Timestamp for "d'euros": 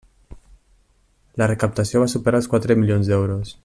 3.15-3.59